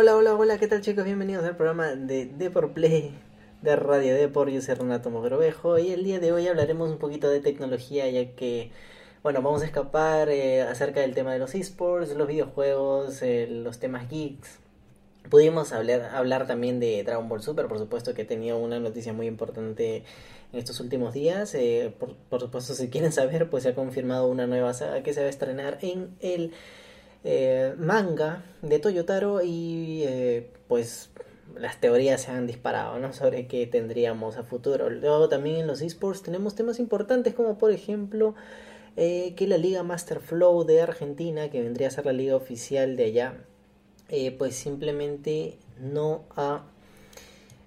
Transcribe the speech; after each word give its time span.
Hola, 0.00 0.14
hola, 0.14 0.36
hola, 0.36 0.58
¿qué 0.58 0.68
tal 0.68 0.80
chicos? 0.80 1.04
Bienvenidos 1.04 1.44
al 1.44 1.56
programa 1.56 1.96
de 1.96 2.26
Depor 2.26 2.72
Play 2.72 3.12
de 3.62 3.74
Radio 3.74 4.14
Depor. 4.14 4.48
Yo 4.48 4.62
soy 4.62 4.76
Renato 4.76 5.10
Mogrovejo 5.10 5.76
y 5.80 5.90
el 5.90 6.04
día 6.04 6.20
de 6.20 6.30
hoy 6.30 6.46
hablaremos 6.46 6.88
un 6.88 6.98
poquito 6.98 7.28
de 7.28 7.40
tecnología 7.40 8.08
ya 8.08 8.30
que, 8.36 8.70
bueno, 9.24 9.42
vamos 9.42 9.62
a 9.62 9.64
escapar 9.64 10.28
eh, 10.28 10.62
acerca 10.62 11.00
del 11.00 11.16
tema 11.16 11.32
de 11.32 11.40
los 11.40 11.52
esports, 11.56 12.14
los 12.14 12.28
videojuegos, 12.28 13.20
eh, 13.22 13.48
los 13.50 13.80
temas 13.80 14.08
geeks. 14.08 14.60
Pudimos 15.28 15.72
hablar, 15.72 16.14
hablar 16.14 16.46
también 16.46 16.78
de 16.78 17.02
Dragon 17.02 17.28
Ball 17.28 17.42
Super, 17.42 17.66
por 17.66 17.80
supuesto 17.80 18.14
que 18.14 18.24
tenía 18.24 18.54
una 18.54 18.78
noticia 18.78 19.12
muy 19.12 19.26
importante 19.26 20.04
en 20.52 20.58
estos 20.60 20.78
últimos 20.78 21.12
días. 21.12 21.56
Eh, 21.56 21.92
por, 21.98 22.14
por 22.14 22.40
supuesto, 22.40 22.72
si 22.74 22.88
quieren 22.88 23.10
saber, 23.10 23.50
pues 23.50 23.64
se 23.64 23.70
ha 23.70 23.74
confirmado 23.74 24.28
una 24.28 24.46
nueva 24.46 24.74
saga 24.74 25.02
que 25.02 25.12
se 25.12 25.22
va 25.22 25.26
a 25.26 25.30
estrenar 25.30 25.78
en 25.82 26.14
el 26.20 26.52
eh, 27.24 27.74
manga 27.78 28.44
de 28.62 28.78
Toyotaro 28.78 29.42
y 29.42 30.02
eh, 30.04 30.50
pues 30.68 31.10
las 31.56 31.80
teorías 31.80 32.22
se 32.22 32.30
han 32.30 32.46
disparado 32.46 32.98
¿no? 32.98 33.12
sobre 33.12 33.48
qué 33.48 33.66
tendríamos 33.66 34.36
a 34.36 34.44
futuro. 34.44 34.88
Luego 34.88 35.28
también 35.28 35.56
en 35.56 35.66
los 35.66 35.80
esports 35.80 36.22
tenemos 36.22 36.54
temas 36.54 36.78
importantes 36.78 37.34
como 37.34 37.58
por 37.58 37.72
ejemplo 37.72 38.34
eh, 38.96 39.34
que 39.36 39.46
la 39.48 39.58
Liga 39.58 39.82
Master 39.82 40.20
Flow 40.20 40.64
de 40.64 40.80
Argentina, 40.80 41.50
que 41.50 41.62
vendría 41.62 41.88
a 41.88 41.90
ser 41.90 42.06
la 42.06 42.12
liga 42.12 42.36
oficial 42.36 42.96
de 42.96 43.04
allá, 43.04 43.34
pues 44.38 44.54
simplemente 44.54 45.58
no 45.78 46.24
ha 46.34 46.64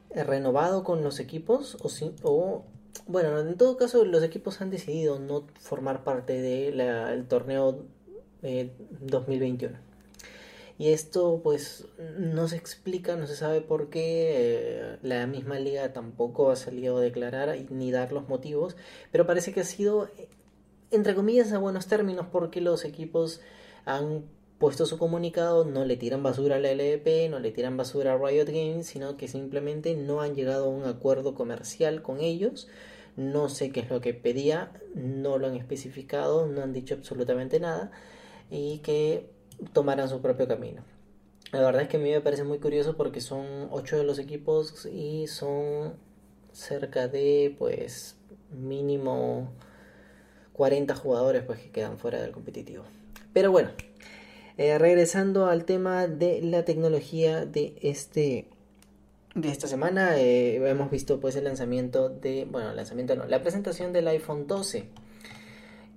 renovado 0.10 0.84
con 0.84 1.04
los 1.04 1.20
equipos 1.20 1.78
o, 1.82 1.90
o 2.24 2.64
bueno, 3.08 3.40
en 3.40 3.56
todo 3.58 3.78
caso 3.78 4.06
los 4.06 4.24
equipos 4.24 4.62
han 4.62 4.70
decidido 4.70 5.20
no 5.20 5.46
formar 5.60 6.04
parte 6.04 6.42
del 6.42 7.26
torneo 7.28 7.86
2021. 8.42 9.92
Y 10.82 10.90
esto 10.90 11.42
pues 11.44 11.86
no 12.18 12.48
se 12.48 12.56
explica, 12.56 13.16
no 13.16 13.28
se 13.28 13.36
sabe 13.36 13.62
por 13.62 13.92
qué, 13.92 14.32
eh, 14.34 14.98
la 15.04 15.28
misma 15.28 15.60
liga 15.60 15.94
tampoco 15.94 16.50
ha 16.50 16.56
salido 16.56 16.98
a 16.98 17.02
declarar 17.02 17.56
ni 17.70 17.92
dar 17.92 18.12
los 18.12 18.28
motivos, 18.28 18.76
pero 19.12 19.28
parece 19.28 19.54
que 19.54 19.60
ha 19.60 19.64
sido, 19.64 20.10
entre 20.90 21.14
comillas, 21.14 21.52
a 21.52 21.60
buenos 21.60 21.86
términos 21.86 22.26
porque 22.32 22.62
los 22.62 22.84
equipos 22.84 23.42
han 23.86 24.24
puesto 24.58 24.88
su 24.88 24.98
comunicado, 24.98 25.66
no 25.66 25.86
le 25.86 25.98
tiran 25.98 26.24
basura 26.24 26.56
a 26.56 26.60
la 26.60 26.72
LVP, 26.72 27.30
no 27.30 27.38
le 27.38 27.52
tiran 27.52 27.78
basura 27.78 28.14
a 28.14 28.18
Riot 28.18 28.48
Games, 28.48 28.88
sino 28.88 29.18
que 29.18 29.28
simplemente 29.28 29.96
no 29.96 30.22
han 30.22 30.34
llegado 30.34 30.66
a 30.66 30.70
un 30.70 30.86
acuerdo 30.86 31.36
comercial 31.36 32.02
con 32.02 32.22
ellos. 32.22 32.68
No 33.16 33.50
sé 33.50 33.72
qué 33.72 33.82
es 33.82 33.90
lo 33.92 34.02
que 34.02 34.16
pedía, 34.16 34.72
no 34.96 35.38
lo 35.38 35.46
han 35.46 35.56
especificado, 35.58 36.48
no 36.48 36.64
han 36.64 36.74
dicho 36.74 36.96
absolutamente 36.96 37.60
nada 37.60 37.92
y 38.52 38.80
que 38.80 39.30
tomaran 39.74 40.10
su 40.10 40.22
propio 40.22 40.48
camino. 40.48 40.84
La 41.52 41.62
verdad 41.62 41.82
es 41.82 41.88
que 41.88 41.98
a 41.98 42.00
mí 42.00 42.12
me 42.12 42.22
parece 42.22 42.44
muy 42.44 42.60
curioso 42.60 42.96
porque 42.96 43.22
son 43.22 43.68
8 43.72 43.98
de 43.98 44.04
los 44.04 44.20
equipos 44.20 44.86
y 44.86 45.28
son 45.28 45.94
cerca 46.52 47.08
de 47.08 47.56
pues 47.58 48.16
mínimo 48.52 49.52
40 50.54 50.96
jugadores 50.96 51.44
pues 51.44 51.60
que 51.60 51.72
quedan 51.72 51.98
fuera 51.98 52.22
del 52.22 52.32
competitivo. 52.32 52.84
Pero 53.34 53.52
bueno, 53.52 53.72
eh, 54.58 54.78
regresando 54.78 55.48
al 55.48 55.66
tema 55.66 56.08
de 56.08 56.42
la 56.42 56.66
tecnología 56.66 57.46
de 57.46 57.76
este 57.82 58.48
de 59.34 59.50
esta 59.50 59.68
semana 59.68 60.18
eh, 60.20 60.58
hemos 60.70 60.92
visto 60.92 61.22
pues 61.22 61.38
el 61.38 61.46
lanzamiento 61.46 62.10
de 62.10 62.46
bueno 62.52 62.74
lanzamiento 62.74 63.16
no 63.16 63.26
la 63.26 63.42
presentación 63.42 63.94
del 63.94 64.10
iPhone 64.10 64.46
12 64.46 64.90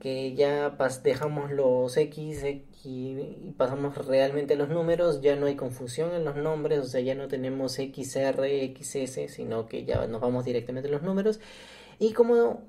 que 0.05 0.35
ya 0.35 0.77
dejamos 1.03 1.51
los 1.51 1.97
X 1.97 2.45
y 2.85 3.55
pasamos 3.57 3.97
realmente 4.07 4.55
los 4.55 4.69
números, 4.69 5.23
ya 5.23 5.35
no 5.35 5.47
hay 5.47 5.57
confusión 5.57 6.13
en 6.13 6.27
los 6.27 6.37
nombres, 6.37 6.81
o 6.81 6.85
sea, 6.85 7.01
ya 7.01 7.15
no 7.15 7.27
tenemos 7.27 7.77
XR, 7.77 8.45
XS, 8.77 9.33
sino 9.33 9.67
que 9.67 9.87
ya 9.87 10.07
nos 10.07 10.21
vamos 10.21 10.45
directamente 10.45 10.91
a 10.91 10.93
los 10.93 11.01
números. 11.01 11.41
Y 11.99 12.13
como 12.13 12.61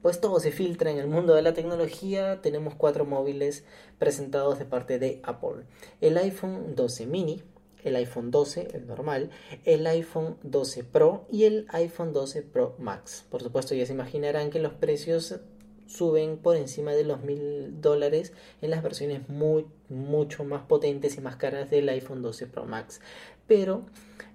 pues 0.00 0.22
todo 0.22 0.40
se 0.40 0.52
filtra 0.52 0.90
en 0.90 0.96
el 0.96 1.06
mundo 1.06 1.34
de 1.34 1.42
la 1.42 1.52
tecnología, 1.52 2.40
tenemos 2.40 2.76
cuatro 2.76 3.04
móviles 3.04 3.62
presentados 3.98 4.58
de 4.58 4.64
parte 4.64 4.98
de 4.98 5.20
Apple. 5.22 5.66
El 6.00 6.16
iPhone 6.16 6.74
12 6.76 7.04
mini, 7.04 7.42
el 7.84 7.94
iPhone 7.96 8.30
12, 8.30 8.68
el 8.72 8.86
normal, 8.86 9.28
el 9.66 9.86
iPhone 9.86 10.38
12 10.44 10.84
Pro 10.84 11.26
y 11.30 11.44
el 11.44 11.66
iPhone 11.72 12.14
12 12.14 12.40
Pro 12.40 12.74
Max. 12.78 13.26
Por 13.28 13.42
supuesto, 13.42 13.74
ya 13.74 13.84
se 13.84 13.92
imaginarán 13.92 14.48
que 14.48 14.60
los 14.60 14.72
precios 14.72 15.40
suben 15.90 16.38
por 16.38 16.56
encima 16.56 16.92
de 16.92 17.04
los 17.04 17.22
mil 17.22 17.80
dólares 17.80 18.32
en 18.62 18.70
las 18.70 18.82
versiones 18.82 19.28
muy, 19.28 19.66
mucho 19.88 20.44
más 20.44 20.62
potentes 20.62 21.16
y 21.16 21.20
más 21.20 21.36
caras 21.36 21.68
del 21.70 21.88
iPhone 21.88 22.22
12 22.22 22.46
Pro 22.46 22.64
Max. 22.64 23.00
Pero 23.46 23.82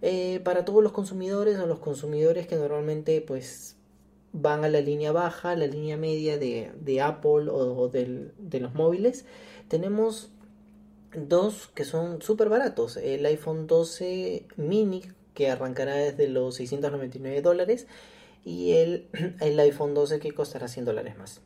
eh, 0.01 0.41
para 0.43 0.65
todos 0.65 0.83
los 0.83 0.91
consumidores 0.91 1.57
o 1.57 1.65
los 1.65 1.79
consumidores 1.79 2.47
que 2.47 2.57
normalmente 2.57 3.21
pues 3.21 3.77
van 4.33 4.65
a 4.65 4.69
la 4.69 4.81
línea 4.81 5.13
baja, 5.13 5.55
la 5.55 5.67
línea 5.67 5.95
media 5.95 6.37
de, 6.37 7.01
Apple 7.01 7.49
o, 7.49 7.87
de 7.87 8.59
los 8.59 8.73
móviles, 8.73 9.25
tenemos 9.69 10.31
dos 11.15 11.67
que 11.73 11.85
son 11.85 12.21
súper 12.21 12.49
baratos. 12.49 12.97
El 12.97 13.25
iPhone 13.25 13.67
12 13.67 14.45
mini 14.57 15.03
que 15.33 15.49
arrancará 15.49 15.95
desde 15.95 16.27
los 16.27 16.55
699 16.55 17.41
dólares 17.41 17.87
y 18.45 18.73
el, 18.73 19.09
el 19.41 19.59
iPhone 19.59 19.93
12 19.93 20.19
que 20.19 20.31
costará 20.31 20.69
100 20.69 20.85
dólares 20.85 21.17
más. 21.17 21.41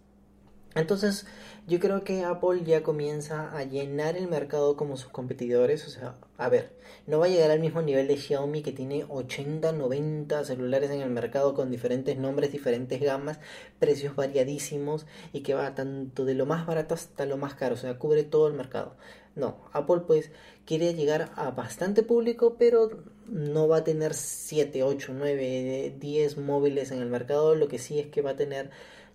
Entonces, 0.76 1.26
yo 1.68 1.80
creo 1.80 2.04
que 2.04 2.24
Apple 2.24 2.64
ya 2.64 2.84
comienza 2.84 3.56
a 3.58 3.64
llenar 3.64 4.16
el 4.18 4.28
mercado 4.28 4.76
como 4.76 4.98
sus 4.98 5.12
competidores. 5.12 5.88
O 5.88 5.90
sea, 5.90 6.16
a 6.38 6.50
ver, 6.50 6.72
no 7.08 7.20
va 7.20 7.26
a 7.26 7.30
llegar 7.30 7.50
al 7.52 7.60
mismo 7.60 7.82
nivel 7.82 8.08
de 8.08 8.18
Xiaomi 8.18 8.62
que 8.62 8.72
tiene 8.72 9.06
80, 9.10 9.72
90 9.72 10.46
celulares 10.46 10.92
en 10.92 11.02
el 11.02 11.10
mercado 11.10 11.54
con 11.56 11.72
diferentes 11.72 12.18
nombres, 12.18 12.52
diferentes 12.52 13.02
gamas, 13.02 13.40
precios 13.80 14.16
variadísimos 14.16 15.08
y 15.34 15.42
que 15.42 15.56
va 15.56 15.74
tanto 15.74 16.26
de 16.26 16.36
lo 16.36 16.46
más 16.46 16.68
barato 16.68 16.94
hasta 16.94 17.26
lo 17.26 17.38
más 17.38 17.56
caro. 17.56 17.74
O 17.76 17.78
sea, 17.78 17.98
cubre 17.98 18.24
todo 18.24 18.48
el 18.48 18.54
mercado. 18.54 18.96
No, 19.36 19.58
Apple 19.74 20.02
pues 20.06 20.32
quiere 20.66 20.94
llegar 20.94 21.32
a 21.36 21.52
bastante 21.52 22.04
público, 22.04 22.58
pero 22.60 22.92
no 23.28 23.68
va 23.68 23.78
a 23.78 23.84
tener 23.84 24.14
7, 24.14 24.84
8, 24.84 25.14
9, 25.16 25.96
10 26.00 26.38
móviles 26.38 26.92
en 26.92 27.00
el 27.00 27.10
mercado. 27.10 27.56
Lo 27.56 27.68
que 27.68 27.80
sí 27.80 28.00
es 28.00 28.08
que 28.08 28.22
va 28.22 28.32
a 28.32 28.36
tener 28.36 28.70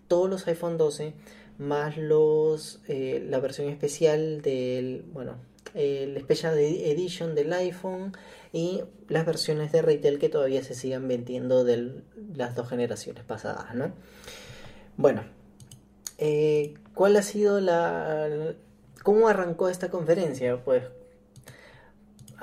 todos 0.07 0.29
los 0.29 0.47
iPhone 0.47 0.77
12 0.77 1.13
más 1.57 1.97
los 1.97 2.81
eh, 2.87 3.25
la 3.29 3.39
versión 3.39 3.69
especial 3.69 4.41
del 4.41 5.03
bueno 5.13 5.35
el 5.75 6.17
Special 6.21 6.57
Edition 6.57 7.35
del 7.35 7.51
iPhone 7.53 8.13
y 8.53 8.83
las 9.09 9.25
versiones 9.25 9.71
de 9.71 9.81
retail 9.81 10.19
que 10.19 10.29
todavía 10.29 10.63
se 10.63 10.73
sigan 10.73 11.07
vendiendo 11.07 11.63
de 11.63 12.01
las 12.33 12.55
dos 12.55 12.69
generaciones 12.69 13.25
pasadas, 13.25 13.75
¿no? 13.75 13.91
Bueno, 14.95 15.25
eh, 16.17 16.75
¿cuál 16.93 17.17
ha 17.17 17.21
sido 17.21 17.59
la... 17.59 18.53
¿Cómo 19.03 19.27
arrancó 19.27 19.67
esta 19.67 19.89
conferencia? 19.89 20.63
Pues 20.63 20.83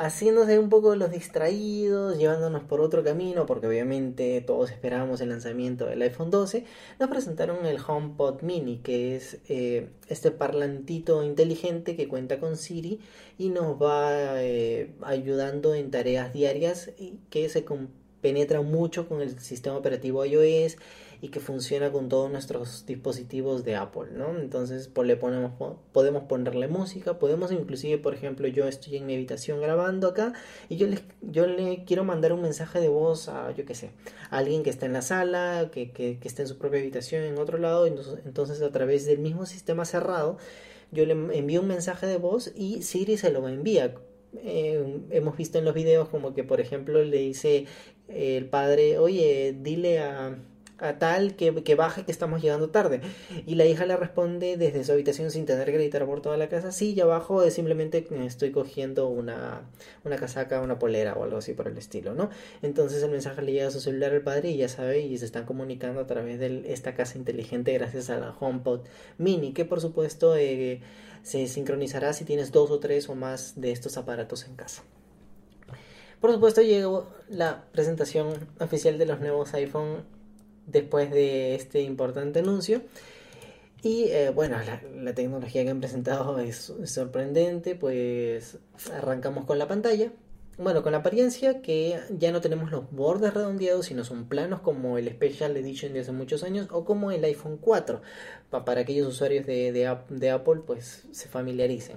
haciéndose 0.03 0.59
un 0.59 0.69
poco 0.69 0.97
los 0.97 1.13
distraídos, 1.13 2.19
llevándonos 2.19 2.65
por 2.65 2.81
otro 2.81 3.05
camino, 3.05 3.47
porque 3.47 3.69
obviamente 3.69 4.41
todos 4.41 4.73
esperábamos 4.73 5.21
el 5.21 5.29
lanzamiento 5.29 5.87
del 5.87 6.03
iPhone 6.03 6.31
12, 6.31 6.65
nos 6.99 7.09
presentaron 7.09 7.65
el 7.67 7.79
HomePod 7.81 8.43
Mini, 8.43 8.79
que 8.79 9.15
es 9.15 9.39
eh, 9.49 9.91
este 10.09 10.33
parlantito 10.33 11.23
inteligente 11.23 11.95
que 11.95 12.09
cuenta 12.09 12.41
con 12.41 12.57
Siri 12.57 12.99
y 13.39 13.51
nos 13.51 13.81
va 13.81 14.43
eh, 14.43 14.93
ayudando 15.03 15.75
en 15.75 15.93
tareas 15.93 16.33
diarias 16.33 16.91
que 17.31 17.49
se 17.49 17.65
penetra 18.23 18.63
mucho 18.63 19.09
con 19.09 19.21
el 19.21 19.39
sistema 19.41 19.77
operativo 19.77 20.25
iOS 20.25 20.77
y 21.21 21.29
que 21.29 21.39
funciona 21.39 21.93
con 21.93 22.09
todos 22.09 22.31
nuestros 22.33 22.85
dispositivos 22.85 23.65
de 23.65 23.77
Apple, 23.77 24.11
¿no? 24.13 24.37
Entonces 24.39 24.89
pues, 24.89 25.07
le 25.07 25.17
ponemos, 25.17 25.53
podemos 25.93 26.25
ponerle 26.25 26.67
música, 26.67 27.21
podemos 27.21 27.53
inclusive, 27.53 27.99
por 27.99 28.13
ejemplo, 28.13 28.49
yo 28.49 28.67
estoy 28.67 28.97
en 28.97 29.07
mi 29.07 29.15
habitación 29.15 29.61
grabando 29.61 30.09
acá 30.09 30.33
y 30.69 30.79
yo 30.79 30.89
le, 30.89 30.99
yo 31.21 31.47
le 31.47 31.85
quiero 31.85 32.03
mandar 32.03 32.33
un 32.33 32.43
mensaje 32.43 32.81
de 32.81 32.89
voz 32.89 33.29
a, 33.29 33.53
yo 33.53 33.65
qué 33.65 33.75
sé, 33.75 33.91
a 34.31 34.39
alguien 34.39 34.65
que 34.65 34.71
está 34.71 34.87
en 34.87 34.95
la 34.95 35.03
sala, 35.03 35.71
que, 35.71 35.93
que, 35.93 36.19
que 36.19 36.27
está 36.27 36.43
en 36.43 36.49
su 36.49 36.59
propia 36.59 36.81
habitación 36.81 37.23
en 37.23 37.39
otro 37.39 37.59
lado, 37.59 37.87
entonces, 37.87 38.61
a 38.61 38.73
través 38.73 39.07
del 39.07 39.19
mismo 39.19 39.47
sistema 39.47 39.85
cerrado, 39.85 40.39
yo 40.91 41.07
le 41.07 41.13
envío 41.13 41.61
un 41.61 41.69
mensaje 41.69 42.07
de 42.07 42.19
voz 42.19 42.53
y 42.55 42.83
Siri 42.83 43.17
se 43.17 43.31
lo 43.31 43.49
envía. 43.49 43.95
Eh, 44.45 45.01
hemos 45.11 45.37
visto 45.37 45.59
en 45.59 45.67
los 45.67 45.75
videos 45.75 46.09
como 46.09 46.33
que 46.33 46.43
por 46.43 46.59
ejemplo 46.59 47.05
le 47.05 47.19
dice 47.19 47.67
el 48.09 48.47
padre 48.47 48.99
oye 48.99 49.57
dile 49.61 50.01
a, 50.01 50.37
a 50.83 50.99
tal 50.99 51.37
que, 51.37 51.63
que 51.63 51.75
baje 51.77 52.05
que 52.05 52.11
estamos 52.11 52.43
llegando 52.43 52.71
tarde. 52.71 53.01
Y 53.47 53.55
la 53.55 53.65
hija 53.65 53.87
le 53.87 53.97
responde 53.97 54.57
desde 54.57 54.85
su 54.85 54.93
habitación 54.93 55.31
sin 55.31 55.47
tener 55.47 55.67
que 55.67 55.73
gritar 55.73 56.05
por 56.05 56.21
toda 56.21 56.37
la 56.37 56.49
casa, 56.49 56.73
sí, 56.73 56.95
ya 56.95 57.05
abajo 57.05 57.43
es 57.43 57.55
simplemente 57.55 58.07
estoy 58.25 58.51
cogiendo 58.51 59.09
una, 59.09 59.63
una 60.05 60.17
casaca, 60.17 60.61
una 60.61 60.79
polera 60.79 61.15
o 61.15 61.23
algo 61.23 61.39
así 61.39 61.55
por 61.55 61.69
el 61.69 61.79
estilo, 61.79 62.15
¿no? 62.15 62.31
Entonces 62.63 63.03
el 63.03 63.11
mensaje 63.11 63.43
le 63.43 63.53
llega 63.53 63.69
a 63.69 63.71
su 63.71 63.81
celular 63.81 64.13
al 64.13 64.23
padre 64.23 64.51
y 64.51 64.57
ya 64.57 64.69
sabe 64.69 65.01
y 65.01 65.17
se 65.19 65.25
están 65.25 65.47
comunicando 65.47 66.01
a 66.01 66.07
través 66.07 66.41
de 66.41 66.65
esta 66.73 66.95
casa 66.95 67.17
inteligente 67.17 67.73
gracias 67.73 68.11
a 68.11 68.19
la 68.19 68.35
HomePod 68.39 68.81
Mini, 69.19 69.53
que 69.53 69.65
por 69.65 69.81
supuesto 69.81 70.37
eh, 70.37 70.81
se 71.23 71.47
sincronizará 71.47 72.13
si 72.13 72.25
tienes 72.25 72.51
dos 72.51 72.71
o 72.73 72.81
tres 72.81 73.09
o 73.09 73.15
más 73.15 73.61
de 73.61 73.71
estos 73.71 73.97
aparatos 73.97 74.47
en 74.47 74.57
casa. 74.57 74.83
Por 76.23 76.33
supuesto 76.33 76.63
llegó 76.63 77.09
la 77.29 77.65
presentación 77.73 78.49
oficial 78.61 78.97
de 78.97 79.07
los 79.07 79.19
nuevos 79.19 79.53
iPhone 79.55 80.05
después 80.69 81.11
de 81.11 81.57
este 81.57 81.83
importante 81.83 82.39
anuncio. 82.39 82.81
Y 83.83 84.05
eh, 84.05 84.31
bueno, 84.31 84.57
la, 84.95 85.15
tecnología 85.15 85.65
que 85.65 85.71
han 85.71 85.81
presentado 85.81 86.39
es, 86.39 86.73
sorprendente, 86.85 87.75
pues 87.75 88.59
arrancamos 88.93 89.47
con 89.47 89.59
la 89.59 89.67
pantalla. 89.67 90.13
Bueno, 90.59 90.85
con 90.85 90.93
la 90.93 90.99
apariencia 90.99 91.61
que 91.61 91.99
ya 92.17 92.31
no 92.31 92.41
tenemos 92.41 92.71
los 92.71 92.89
bordes 92.93 93.35
redondeados, 93.35 93.87
sino 93.87 94.05
son 94.05 94.29
planos 94.29 94.61
como 94.61 94.99
el 94.99 95.09
Special 95.09 95.57
Edition 95.57 95.93
de 95.93 96.01
hace 96.03 96.13
muchos 96.13 96.45
años 96.45 96.69
o 96.71 96.85
como 96.85 97.11
el 97.11 97.25
iPhone 97.25 97.59
4, 97.61 98.01
para 98.49 98.83
aquellos 98.83 99.09
usuarios 99.09 99.45
de, 99.45 99.73
de, 99.73 100.31
Apple 100.31 100.61
pues 100.65 101.03
se 101.11 101.29
familiaricen. 101.29 101.97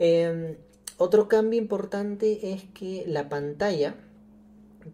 Em, 0.00 0.56
otro 1.02 1.28
cambio 1.28 1.60
importante 1.60 2.52
es 2.52 2.62
que 2.74 3.04
la 3.06 3.28
pantalla 3.28 3.96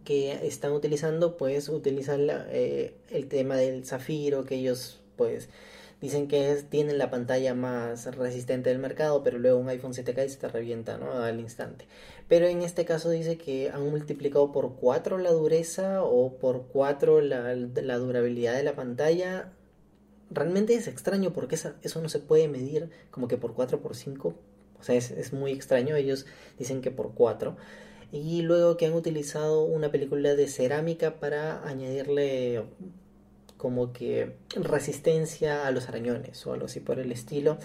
que 0.04 0.46
están 0.46 0.72
utilizando 0.72 1.36
pues 1.36 1.68
utilizan 1.68 2.26
eh, 2.50 2.94
el 3.10 3.28
tema 3.28 3.56
del 3.56 3.84
zafiro 3.84 4.44
que 4.44 4.56
ellos 4.56 5.00
pues 5.16 5.48
dicen 6.00 6.28
que 6.28 6.52
es, 6.52 6.70
tienen 6.70 6.96
la 6.96 7.10
pantalla 7.10 7.54
más 7.54 8.14
resistente 8.16 8.70
del 8.70 8.78
mercado 8.78 9.22
pero 9.22 9.38
luego 9.38 9.58
un 9.58 9.68
iPhone 9.68 9.92
7 9.92 10.14
cae 10.14 10.26
y 10.26 10.30
se 10.30 10.38
te 10.38 10.48
revienta 10.48 10.96
¿no? 10.96 11.12
al 11.12 11.40
instante. 11.40 11.86
Pero 12.26 12.46
en 12.46 12.62
este 12.62 12.84
caso 12.84 13.10
dice 13.10 13.36
que 13.36 13.70
han 13.70 13.88
multiplicado 13.90 14.50
por 14.50 14.76
4 14.76 15.18
la 15.18 15.32
dureza 15.32 16.02
o 16.02 16.38
por 16.38 16.68
4 16.68 17.20
la, 17.20 17.54
la 17.54 17.98
durabilidad 17.98 18.54
de 18.54 18.62
la 18.62 18.74
pantalla. 18.74 19.52
Realmente 20.30 20.74
es 20.74 20.88
extraño 20.88 21.32
porque 21.32 21.56
eso 21.56 22.02
no 22.02 22.08
se 22.08 22.18
puede 22.18 22.48
medir 22.48 22.90
como 23.10 23.28
que 23.28 23.36
por 23.36 23.54
4 23.54 23.80
por 23.80 23.94
5 23.94 24.34
o 24.80 24.84
sea 24.84 24.94
es, 24.94 25.10
es 25.10 25.32
muy 25.32 25.52
extraño 25.52 25.96
ellos 25.96 26.26
dicen 26.58 26.80
que 26.80 26.90
por 26.90 27.12
4 27.14 27.56
y 28.12 28.42
luego 28.42 28.76
que 28.76 28.86
han 28.86 28.94
utilizado 28.94 29.62
una 29.62 29.90
película 29.90 30.34
de 30.34 30.48
cerámica 30.48 31.20
para 31.20 31.66
añadirle 31.66 32.64
como 33.58 33.92
que 33.92 34.36
resistencia 34.54 35.66
a 35.66 35.70
los 35.72 35.88
arañones 35.88 36.46
o 36.46 36.52
algo 36.54 36.66
así 36.66 36.80
por 36.80 36.98
el 36.98 37.12
estilo. 37.12 37.58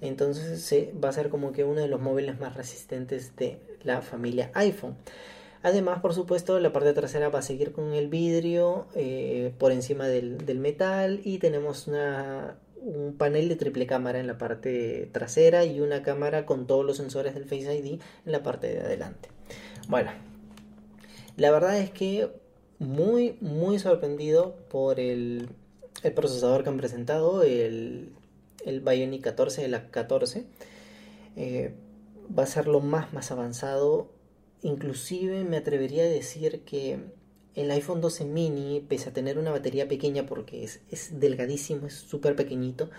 Entonces 0.00 0.62
se 0.62 0.92
va 1.02 1.10
a 1.10 1.12
ser 1.12 1.28
como 1.28 1.52
que 1.52 1.64
uno 1.64 1.80
de 1.80 1.88
los 1.88 2.00
móviles 2.00 2.40
más 2.40 2.56
resistentes 2.56 3.36
de 3.36 3.58
la 3.82 4.00
familia 4.00 4.50
iPhone. 4.54 4.96
Además, 5.62 6.00
por 6.00 6.12
supuesto, 6.14 6.58
la 6.58 6.72
parte 6.72 6.92
trasera 6.92 7.28
va 7.28 7.40
a 7.40 7.42
seguir 7.42 7.72
con 7.72 7.92
el 7.92 8.08
vidrio 8.08 8.86
eh, 8.96 9.52
por 9.58 9.70
encima 9.70 10.08
del, 10.08 10.38
del, 10.44 10.58
metal 10.58 11.20
y 11.22 11.38
tenemos 11.38 11.86
una, 11.86 12.56
un 12.82 13.14
panel 13.16 13.48
de 13.48 13.56
triple 13.56 13.86
cámara 13.86 14.18
en 14.18 14.26
la 14.26 14.38
parte 14.38 15.08
trasera 15.12 15.64
y 15.64 15.80
una 15.80 16.02
cámara 16.02 16.46
con 16.46 16.66
todos 16.66 16.84
los 16.84 16.96
sensores 16.96 17.34
del 17.34 17.44
Face 17.44 17.74
ID 17.74 18.00
en 18.26 18.32
la 18.32 18.42
parte 18.42 18.68
de 18.68 18.80
adelante. 18.80 19.28
Bueno, 19.88 20.10
la 21.36 21.50
verdad 21.50 21.78
es 21.78 21.90
que 21.90 22.30
muy, 22.78 23.36
muy 23.40 23.78
sorprendido 23.78 24.56
por 24.68 24.98
el, 24.98 25.48
el 26.02 26.12
procesador 26.12 26.64
que 26.64 26.70
han 26.70 26.76
presentado, 26.76 27.42
el, 27.42 28.12
el 28.64 28.80
Bionic 28.80 29.22
14, 29.22 29.64
el 29.64 29.74
A14. 29.74 30.44
Eh, 31.36 31.74
va 32.36 32.42
a 32.42 32.46
ser 32.46 32.66
lo 32.66 32.80
más, 32.80 33.12
más 33.12 33.30
avanzado. 33.30 34.08
Inclusive 34.62 35.44
me 35.44 35.56
atrevería 35.56 36.04
a 36.04 36.06
decir 36.06 36.62
que 36.64 36.98
el 37.54 37.70
iPhone 37.70 38.00
12 38.00 38.24
mini, 38.24 38.80
pese 38.80 39.10
a 39.10 39.12
tener 39.12 39.38
una 39.38 39.50
batería 39.50 39.88
pequeña 39.88 40.26
porque 40.26 40.64
es, 40.64 40.80
es 40.90 41.20
delgadísimo, 41.20 41.86
es 41.86 41.94
súper 41.94 42.34
pequeñito, 42.34 42.90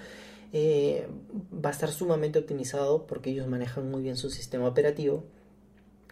eh, 0.52 1.08
va 1.54 1.70
a 1.70 1.72
estar 1.72 1.92
sumamente 1.92 2.38
optimizado 2.38 3.08
porque 3.08 3.32
ellos 3.32 3.48
manejan 3.48 3.90
muy 3.90 4.04
bien 4.04 4.16
su 4.16 4.30
sistema 4.30 4.68
operativo 4.68 5.24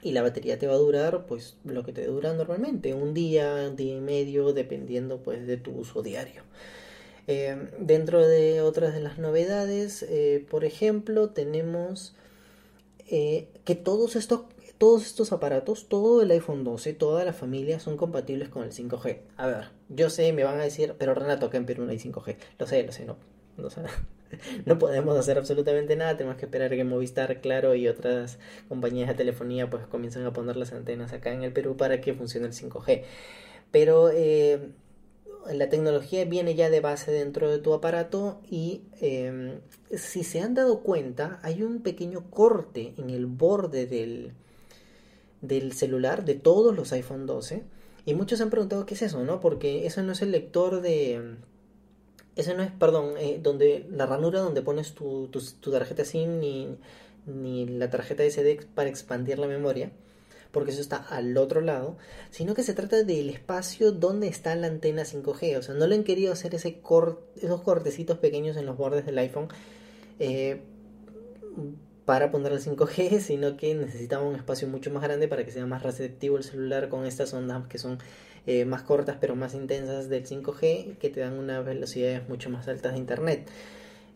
y 0.02 0.14
la 0.14 0.24
batería 0.24 0.58
te 0.58 0.66
va 0.66 0.74
a 0.74 0.78
durar 0.78 1.28
pues 1.28 1.58
lo 1.64 1.84
que 1.84 1.94
te 1.94 2.08
dura 2.08 2.34
normalmente, 2.34 2.96
un 2.96 3.14
día, 3.14 3.70
día 3.70 3.96
y 3.98 4.02
medio, 4.02 4.52
dependiendo 4.54 5.22
pues 5.22 5.46
de 5.46 5.58
tu 5.58 5.72
uso 5.72 6.02
diario. 6.02 6.42
Eh, 7.28 7.56
dentro 7.78 8.28
de 8.28 8.62
otras 8.62 8.96
de 8.96 9.02
las 9.02 9.20
novedades, 9.20 10.02
eh, 10.10 10.44
por 10.50 10.66
ejemplo, 10.66 11.30
tenemos 11.30 12.16
que 13.66 13.76
todos 13.76 14.16
estos, 14.16 14.44
todos 14.82 15.06
estos 15.06 15.32
aparatos, 15.32 15.88
todo 15.88 16.24
el 16.24 16.32
iPhone 16.32 16.64
12, 16.64 16.94
toda 16.94 17.24
la 17.24 17.34
familia 17.34 17.80
son 17.80 17.98
compatibles 17.98 18.50
con 18.50 18.64
el 18.64 18.72
5G. 18.72 19.20
A 19.38 19.46
ver, 19.46 19.66
yo 19.90 20.10
sé, 20.10 20.34
me 20.34 20.44
van 20.44 20.60
a 20.60 20.64
decir, 20.64 20.96
pero 20.98 21.14
Renato, 21.14 21.46
acá 21.46 21.58
en 21.58 21.68
Perú 21.68 21.86
no 21.86 21.92
hay 21.92 22.00
5G. 22.00 22.36
Lo 22.58 22.66
sé, 22.66 22.82
lo 22.82 22.92
sé, 22.92 23.06
no. 23.06 23.16
no 24.66 24.80
podemos 24.80 25.16
hacer 25.20 25.38
absolutamente 25.38 25.96
nada, 25.96 26.18
tenemos 26.18 26.36
que 26.40 26.46
esperar 26.46 26.72
que 26.72 26.84
Movistar, 26.84 27.42
Claro 27.42 27.76
y 27.76 27.88
otras 27.88 28.40
compañías 28.70 29.08
de 29.10 29.14
telefonía 29.14 29.70
pues 29.70 29.86
comiencen 29.86 30.26
a 30.26 30.34
poner 30.34 30.56
las 30.56 30.74
antenas 30.74 31.14
acá 31.14 31.32
en 31.32 31.44
el 31.44 31.54
Perú 31.54 31.78
para 31.78 32.02
que 32.02 32.16
funcione 32.16 32.48
el 32.48 32.54
5G. 32.54 33.04
Pero 33.70 34.10
eh, 34.10 34.72
la 35.54 35.70
tecnología 35.70 36.26
viene 36.26 36.56
ya 36.56 36.72
de 36.72 36.80
base 36.80 37.12
dentro 37.12 37.52
de 37.52 37.60
tu 37.60 37.76
aparato 37.76 38.42
y 38.50 38.82
em, 39.00 39.60
si 39.92 40.24
se 40.24 40.42
han 40.42 40.56
dado 40.56 40.80
cuenta 40.80 41.40
hay 41.44 41.62
un 41.62 41.84
pequeño 41.84 42.32
corte 42.32 42.96
en 42.98 43.12
el 43.12 43.28
borde 43.28 43.86
del, 43.86 44.34
del 45.42 45.74
celular 45.74 46.26
de 46.26 46.36
todos 46.36 46.76
los 46.76 46.92
iPhone 46.94 47.26
12 47.26 47.64
y 48.06 48.14
muchos 48.14 48.42
han 48.42 48.50
preguntado 48.50 48.86
qué 48.86 48.96
es 48.96 49.02
eso, 49.02 49.24
¿no? 49.24 49.40
Porque 49.40 49.86
eso 49.86 50.02
no 50.04 50.12
es 50.12 50.22
el 50.22 50.32
lector 50.32 50.82
de 50.82 51.38
ese 52.36 52.54
no 52.54 52.64
es, 52.64 52.72
perdón, 52.72 53.16
eh, 53.18 53.40
donde 53.42 53.86
la 53.92 54.06
ranura 54.06 54.40
donde 54.40 54.62
pones 54.62 54.94
tu, 54.94 55.28
tu, 55.28 55.72
tarjeta 55.72 56.06
SIM 56.06 56.40
ni, 56.40 56.78
ni 57.26 57.68
la 57.68 57.90
tarjeta 57.90 58.24
SD 58.24 58.68
para 58.74 58.90
expandir 58.90 59.38
la 59.38 59.48
memoria, 59.48 59.92
porque 60.52 60.72
eso 60.72 60.82
está 60.82 60.98
al 60.98 61.38
otro 61.38 61.62
lado, 61.62 61.98
sino 62.30 62.54
que 62.54 62.64
se 62.64 62.74
trata 62.74 63.04
del 63.04 63.30
espacio 63.30 63.92
donde 63.92 64.28
está 64.28 64.56
la 64.56 64.68
antena 64.68 65.04
5G. 65.04 65.58
O 65.58 65.62
sea, 65.62 65.76
no 65.76 65.88
le 65.88 65.96
han 65.96 66.04
querido 66.04 66.32
hacer 66.32 66.56
ese 66.56 66.82
esos 67.42 67.62
cortecitos 67.62 68.18
pequeños 68.18 68.56
en 68.58 68.66
los 68.66 68.78
bordes 68.78 69.06
del 69.06 69.18
iPhone 69.18 69.50
eh, 70.20 70.62
para 72.12 72.30
poner 72.30 72.52
el 72.52 72.60
5G, 72.60 73.20
sino 73.22 73.56
que 73.56 73.74
necesitaba 73.74 74.28
un 74.28 74.36
espacio 74.36 74.68
mucho 74.68 74.92
más 74.92 75.02
grande 75.02 75.30
para 75.30 75.46
que 75.46 75.52
sea 75.52 75.66
más 75.66 75.82
receptivo 75.82 76.36
el 76.36 76.44
celular 76.44 76.90
con 76.90 77.06
estas 77.06 77.34
ondas 77.34 77.66
que 77.70 77.78
son 77.78 78.00
eh, 78.48 78.66
más 78.66 78.82
cortas 78.82 79.16
pero 79.22 79.38
más 79.38 79.54
intensas 79.54 80.10
del 80.10 80.28
5G 80.28 80.98
que 80.98 81.10
te 81.10 81.22
dan 81.22 81.40
unas 81.40 81.66
velocidades 81.66 82.28
mucho 82.28 82.50
más 82.50 82.68
altas 82.68 82.92
de 82.92 82.98
internet. 82.98 83.48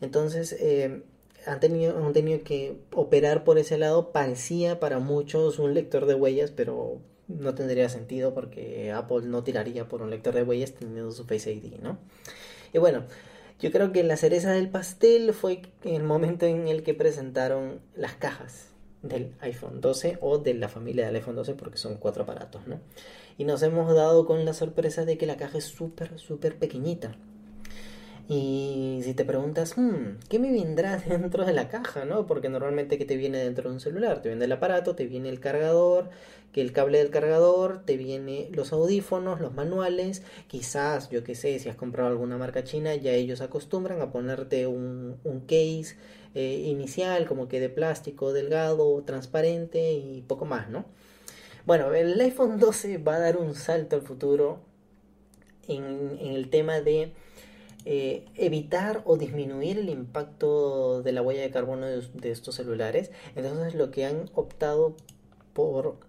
Entonces 0.02 0.52
eh, 0.60 1.04
han, 1.46 1.62
tenido, 1.62 2.06
han 2.06 2.12
tenido 2.12 2.44
que 2.44 2.82
operar 2.92 3.46
por 3.46 3.58
ese 3.60 3.78
lado. 3.78 4.12
Parecía 4.12 4.78
para 4.82 5.00
muchos 5.00 5.58
un 5.58 5.74
lector 5.74 6.06
de 6.06 6.16
huellas, 6.16 6.52
pero 6.52 7.00
no 7.30 7.56
tendría 7.56 7.88
sentido 7.88 8.34
porque 8.34 8.92
Apple 8.92 9.22
no 9.24 9.46
tiraría 9.46 9.88
por 9.88 10.02
un 10.02 10.10
lector 10.10 10.34
de 10.34 10.44
huellas 10.44 10.74
teniendo 10.74 11.14
su 11.14 11.24
Face 11.24 11.50
ID, 11.50 11.80
¿no? 11.82 11.98
Y 12.74 12.78
bueno, 12.78 13.06
yo 13.60 13.72
creo 13.72 13.92
que 13.92 14.04
la 14.04 14.18
cereza 14.18 14.52
del 14.52 14.70
pastel 14.70 15.34
fue 15.34 15.62
el 15.84 16.04
momento 16.04 16.46
en 16.46 16.68
el 16.68 16.84
que 16.84 16.94
presentaron 16.94 17.80
las 17.96 18.14
cajas 18.14 18.68
del 19.02 19.34
iPhone 19.40 19.82
12 19.82 20.18
o 20.22 20.40
de 20.40 20.54
la 20.54 20.68
familia 20.68 21.06
del 21.06 21.16
iPhone 21.16 21.36
12 21.36 21.54
porque 21.54 21.78
son 21.78 21.96
cuatro 21.98 22.24
aparatos, 22.24 22.68
¿no? 22.68 22.80
Y 23.38 23.46
nos 23.46 23.62
hemos 23.64 23.94
dado 23.94 24.26
con 24.26 24.46
la 24.46 24.54
sorpresa 24.54 25.06
de 25.06 25.18
que 25.18 25.26
la 25.26 25.38
caja 25.38 25.58
es 25.58 25.66
súper, 25.66 26.18
súper 26.20 26.58
pequeñita. 26.58 27.16
Y 28.28 29.02
si 29.04 29.14
te 29.14 29.24
preguntas, 29.24 29.78
hmm, 29.78 30.18
¿qué 30.30 30.40
me 30.40 30.52
vendrá 30.52 30.98
dentro 31.08 31.46
de 31.46 31.54
la 31.54 31.70
caja? 31.70 32.06
¿no? 32.06 32.26
Porque 32.26 32.50
normalmente 32.50 32.98
¿qué 32.98 33.06
te 33.06 33.18
viene 33.18 33.38
dentro 33.38 33.70
de 33.70 33.76
un 33.76 33.80
celular? 33.80 34.22
Te 34.22 34.30
viene 34.30 34.46
el 34.46 34.52
aparato, 34.52 34.96
te 34.96 35.06
viene 35.06 35.30
el 35.30 35.40
cargador, 35.40 36.10
que 36.52 36.62
el 36.62 36.72
cable 36.72 37.00
del 37.00 37.10
cargador, 37.10 37.84
te 37.86 37.98
viene 37.98 38.50
los 38.54 38.74
audífonos, 38.74 39.42
los 39.42 39.54
manuales, 39.54 40.24
quizás, 40.48 41.10
yo 41.10 41.24
qué 41.24 41.36
sé, 41.36 41.60
si 41.60 41.70
has 41.70 41.76
comprado 41.76 42.10
alguna 42.10 42.38
marca 42.38 42.64
china, 42.64 42.96
ya 42.96 43.12
ellos 43.12 43.42
acostumbran 43.42 44.02
a 44.02 44.12
ponerte 44.12 44.66
un, 44.66 45.18
un 45.24 45.42
case 45.42 45.96
eh, 46.34 46.64
inicial, 46.66 47.28
como 47.28 47.48
que 47.48 47.60
de 47.60 47.70
plástico, 47.70 48.34
delgado, 48.34 49.02
transparente 49.04 49.94
y 49.94 50.22
poco 50.22 50.46
más, 50.46 50.70
¿no? 50.70 50.86
Bueno, 51.66 51.94
el 51.94 52.20
iPhone 52.20 52.60
12 52.60 52.98
va 53.00 53.16
a 53.16 53.20
dar 53.20 53.38
un 53.38 53.56
salto 53.56 53.96
al 53.96 54.02
futuro 54.02 54.60
en, 55.68 56.18
el 56.20 56.50
tema 56.50 56.82
de 56.82 57.14
eh, 57.88 58.26
evitar 58.34 59.04
o 59.06 59.16
disminuir 59.16 59.78
el 59.78 59.90
impacto 59.90 61.04
de 61.04 61.12
la 61.12 61.22
huella 61.22 61.42
de 61.42 61.52
carbono 61.52 61.86
de, 61.86 62.32
estos 62.32 62.56
celulares. 62.56 63.12
Entonces 63.36 63.76
lo 63.76 63.92
que 63.92 64.06
han 64.06 64.32
optado 64.34 64.96
por 65.54 66.00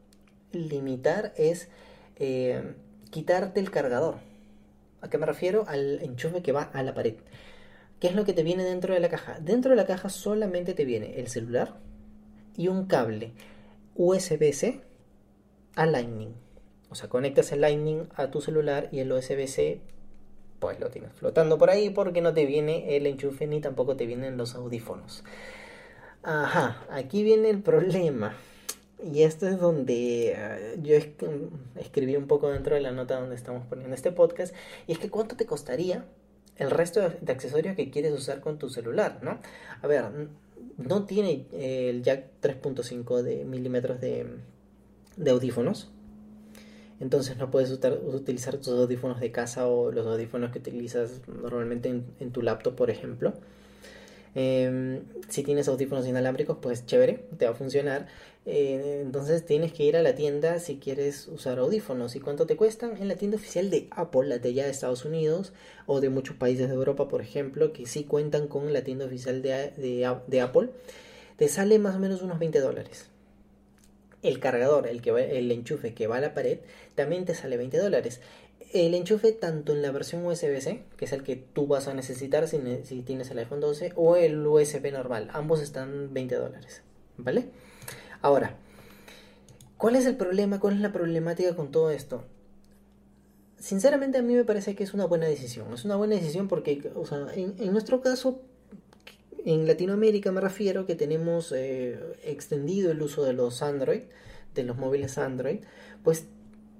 limitar 0.53 1.35
es 1.37 1.69
eh, 2.17 2.75
quitarte 3.11 3.61
el 3.61 3.71
cargador. 3.71 4.17
¿A 5.03 5.11
qué 5.11 5.19
me 5.19 5.27
refiero? 5.27 5.65
Al 5.69 6.03
enchufe 6.03 6.43
que 6.43 6.53
va 6.53 6.63
a 6.63 6.83
la 6.83 6.95
pared. 6.95 7.17
¿Qué 8.01 8.09
es 8.09 8.15
lo 8.15 8.25
que 8.25 8.33
te 8.33 8.43
viene 8.43 8.65
dentro 8.65 8.95
de 8.95 9.01
la 9.01 9.11
caja? 9.11 9.39
Dentro 9.41 9.71
de 9.71 9.77
la 9.77 9.87
caja 9.87 10.09
solamente 10.09 10.73
te 10.73 10.87
viene 10.87 11.21
el 11.21 11.29
celular 11.29 11.77
y 12.57 12.69
un 12.69 12.87
cable 12.87 13.33
USB-C 13.97 14.81
a 15.75 15.85
Lightning. 15.87 16.35
O 16.89 16.95
sea, 16.95 17.11
conectas 17.11 17.53
el 17.53 17.61
Lightning 17.61 18.09
a 18.15 18.31
tu 18.31 18.41
celular 18.41 18.89
y 18.93 19.01
el 19.01 19.13
USB-C 19.13 19.81
pues 20.59 20.81
lo 20.81 20.91
tienes 20.91 21.13
flotando 21.13 21.59
por 21.59 21.71
ahí 21.71 21.91
porque 21.91 22.21
no 22.21 22.35
te 22.35 22.47
viene 22.47 22.97
el 22.97 23.07
enchufe 23.07 23.47
ni 23.47 23.61
tampoco 23.61 23.97
te 23.97 24.07
vienen 24.07 24.37
los 24.37 24.55
audífonos. 24.55 25.25
Ajá, 26.23 26.85
aquí 26.91 27.23
viene 27.23 27.51
el 27.51 27.63
problema. 27.63 28.35
Y 29.03 29.23
esto 29.23 29.47
es 29.47 29.61
donde 29.61 30.33
eh, 30.37 30.79
yo 30.83 30.97
escribí 31.77 32.17
un 32.17 32.27
poco 32.27 32.51
dentro 32.51 32.75
de 32.75 32.81
la 32.81 32.93
nota 32.93 33.21
donde 33.21 33.37
estamos 33.37 33.67
poniendo 33.67 33.95
este 33.95 34.11
podcast. 34.11 34.55
Y 34.87 34.93
es 34.93 34.99
que 34.99 35.11
cuánto 35.11 35.37
te 35.37 35.47
costaría 35.47 36.05
el 36.57 36.71
resto 36.71 37.01
de, 37.01 37.33
accesorios 37.33 37.77
que 37.77 37.91
quieres 37.91 38.13
usar 38.13 38.41
con 38.41 38.59
tu 38.59 38.71
celular, 38.71 39.21
¿no? 39.23 39.39
A 39.83 39.87
ver, 39.87 40.05
no 40.79 41.05
tiene 41.05 41.47
eh, 41.53 41.91
el 41.91 42.03
jack 42.03 42.25
3.5 42.41 43.23
de 43.23 43.45
milímetros 43.45 44.01
de, 44.01 44.27
de 45.17 45.31
audífonos. 45.31 45.91
Entonces 47.01 47.37
no 47.37 47.51
puedes 47.51 47.71
utilizar 47.71 48.57
tus 48.57 48.69
audífonos 48.69 49.21
de 49.21 49.31
casa 49.31 49.67
o 49.67 49.93
los 49.93 50.07
audífonos 50.07 50.51
que 50.51 50.59
utilizas 50.59 51.21
normalmente 51.27 51.89
en 52.21 52.31
tu 52.33 52.43
laptop, 52.43 52.75
por 52.75 52.91
ejemplo. 52.91 53.35
Em, 54.39 55.01
si 55.31 55.43
tienes 55.43 55.67
audífonos 55.67 56.07
inalámbricos, 56.07 56.59
pues 56.61 56.85
chévere, 56.85 57.25
te 57.39 57.47
va 57.47 57.53
a 57.53 57.55
funcionar. 57.55 58.07
Eh, 58.45 59.01
entonces 59.03 59.47
tienes 59.47 59.73
que 59.73 59.85
ir 59.85 59.97
a 59.97 60.03
la 60.03 60.15
tienda 60.15 60.59
si 60.59 60.77
quieres 60.77 61.27
usar 61.29 61.59
audífonos. 61.59 62.17
¿Y 62.17 62.21
cuánto 62.21 62.47
te 62.47 62.55
cuestan? 62.55 62.99
En 62.99 63.09
la 63.09 63.17
tienda 63.17 63.39
oficial 63.39 63.71
de 63.71 63.89
Apple, 63.93 64.29
la 64.29 64.39
de 64.39 64.51
allá 64.51 64.65
de 64.65 64.71
Estados 64.73 65.07
Unidos 65.07 65.55
o 65.87 66.03
de 66.03 66.11
muchos 66.11 66.37
países 66.37 66.69
de 66.69 66.75
Europa, 66.75 67.09
por 67.09 67.23
ejemplo, 67.23 67.73
que 67.73 67.87
sí 67.87 68.05
cuentan 68.05 68.47
con 68.47 68.75
la 68.75 68.85
tienda 68.85 69.07
oficial 69.07 69.41
de, 69.41 69.73
de, 69.79 70.41
Apple, 70.43 70.69
te 71.39 71.49
sale 71.49 71.79
más 71.79 71.97
o 71.97 71.99
menos 71.99 72.21
unos 72.21 72.39
20 72.39 72.61
dólares. 72.61 73.07
El 74.23 74.41
cargador, 74.41 74.87
el, 74.87 75.03
que 75.03 75.11
el 75.11 75.53
enchufe 75.53 75.95
que 75.95 76.07
va 76.07 76.17
a 76.17 76.21
la 76.21 76.35
pared, 76.35 76.59
también 76.95 77.25
te 77.25 77.35
sale 77.35 77.57
20 77.57 77.79
dólares 77.79 78.21
el 78.73 78.95
enchufe 78.95 79.33
tanto 79.33 79.73
en 79.73 79.83
la 79.83 79.91
versión 79.91 80.25
USB-C, 80.25 80.83
que 80.97 81.05
es 81.05 81.13
el 81.13 81.23
que 81.23 81.37
tú 81.37 81.67
vas 81.67 81.89
a 81.89 81.95
necesitar 81.95 82.47
si, 82.49 82.59
tienes 83.03 83.31
el 83.31 83.39
iPhone 83.39 83.61
12, 83.61 83.93
o 83.97 84.17
el 84.17 84.47
USB 84.47 84.93
normal. 84.93 85.29
Ambos 85.33 85.61
están 85.61 86.13
20 86.13 86.35
dólares. 86.35 86.83
¿Vale? 87.17 87.49
Ahora, 88.21 88.57
¿cuál 89.77 89.97
es 89.97 90.07
el 90.07 90.17
problema? 90.17 90.61
¿Cuál 90.61 90.75
es 90.75 90.81
la 90.81 90.93
problemática 90.93 91.55
con 91.55 91.71
todo 91.71 91.91
esto? 91.91 92.25
Sinceramente 93.59 94.19
a 94.19 94.23
mí 94.23 94.35
me 94.35 94.45
parece 94.45 94.75
que 94.75 94.85
es 94.85 94.93
una 94.93 95.07
buena 95.07 95.27
decisión. 95.27 95.73
Es 95.73 95.85
una 95.85 95.97
buena 95.97 96.17
decisión 96.17 96.49
porque, 96.49 96.91
o 96.95 97.07
sea, 97.07 97.27
en, 97.35 97.73
nuestro 97.73 98.03
caso, 98.03 98.43
en 99.47 99.67
Latinoamérica 99.67 100.33
me 100.33 100.41
refiero 100.41 100.87
que 100.87 100.97
tenemos 100.97 101.53
eh, 101.53 101.99
extendido 102.25 102.91
el 102.91 103.01
uso 103.01 103.25
de 103.25 103.33
los 103.33 103.63
Android, 103.63 104.03
de 104.55 104.65
los 104.65 104.77
móviles 104.77 105.19
Android, 105.19 105.61
pues 106.03 106.27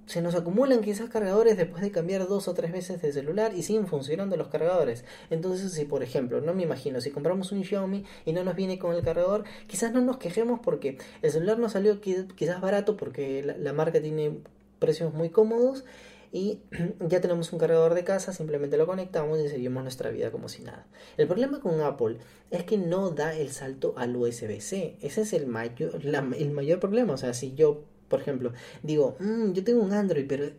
se 0.05 0.21
nos 0.21 0.35
acumulan 0.35 0.81
quizás 0.81 1.09
cargadores 1.09 1.57
después 1.57 1.81
de 1.81 1.91
cambiar 1.91 2.27
dos 2.27 2.47
o 2.47 2.53
tres 2.53 2.71
veces 2.71 3.01
de 3.01 3.11
celular 3.11 3.53
y 3.53 3.63
siguen 3.63 3.87
funcionando 3.87 4.37
los 4.37 4.47
cargadores. 4.47 5.03
Entonces, 5.29 5.73
si 5.73 5.83
por 5.85 6.01
ejemplo, 6.01 6.39
no 6.41 6.53
me 6.53 6.63
imagino, 6.63 7.01
si 7.01 7.11
compramos 7.11 7.51
un 7.51 7.63
Xiaomi 7.63 8.05
y 8.25 8.31
no 8.31 8.43
nos 8.43 8.55
viene 8.55 8.79
con 8.79 8.95
el 8.95 9.03
cargador, 9.03 9.43
quizás 9.67 9.91
no 9.91 10.01
nos 10.01 10.17
quejemos 10.17 10.61
porque 10.61 10.97
el 11.21 11.31
celular 11.31 11.59
nos 11.59 11.73
salió 11.73 11.99
quizás 12.01 12.61
barato 12.61 12.95
porque 12.95 13.43
la, 13.43 13.73
marca 13.73 14.01
tiene 14.01 14.39
precios 14.79 15.13
muy 15.13 15.29
cómodos 15.29 15.83
y 16.31 16.59
ya 17.07 17.21
tenemos 17.21 17.51
un 17.53 17.59
cargador 17.59 17.93
de 17.93 18.03
casa, 18.03 18.33
simplemente 18.33 18.77
lo 18.77 18.85
conectamos 18.85 19.39
y 19.39 19.49
seguimos 19.49 19.83
nuestra 19.83 20.09
vida 20.09 20.31
como 20.31 20.49
si 20.49 20.63
nada. 20.63 20.85
El 21.17 21.27
problema 21.27 21.59
con 21.59 21.81
Apple 21.81 22.17
es 22.51 22.63
que 22.63 22.77
no 22.77 23.11
da 23.11 23.35
el 23.35 23.51
salto 23.51 23.93
al 23.97 24.15
USB-C. 24.15 24.97
Ese 25.01 25.21
es 25.21 25.33
el 25.33 25.47
mayor, 25.47 26.01
el 26.03 26.51
mayor 26.51 26.79
problema. 26.79 27.13
O 27.13 27.17
sea, 27.17 27.33
si 27.33 27.53
yo 27.53 27.83
por 28.07 28.21
ejemplo, 28.21 28.53
digo, 28.83 29.15
mm, 29.19 29.51
yo 29.51 29.63
tengo 29.63 29.81
un 29.81 29.93
Android, 29.93 30.25
pero 30.27 30.49